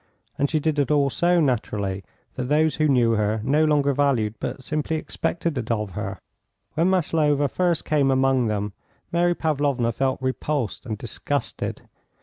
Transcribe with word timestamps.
And 0.35 0.49
she 0.49 0.59
did 0.59 0.79
it 0.79 0.89
all 0.89 1.11
so 1.11 1.39
naturally 1.39 2.03
that 2.33 2.45
those 2.45 2.77
who 2.77 2.87
knew 2.87 3.11
her 3.11 3.39
no 3.43 3.63
longer 3.65 3.93
valued 3.93 4.33
but 4.39 4.63
simply 4.63 4.95
expected 4.95 5.59
it 5.59 5.69
of 5.69 5.91
her. 5.91 6.19
When 6.73 6.89
Maslova 6.89 7.47
first 7.47 7.85
came 7.85 8.09
among 8.09 8.47
them, 8.47 8.73
Mary 9.11 9.35
Pavlovna 9.35 9.91
felt 9.91 10.19
repulsed 10.19 10.87
and 10.87 10.97
disgusted. 10.97 11.83